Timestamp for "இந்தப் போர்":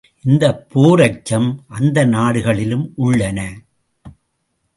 0.21-1.01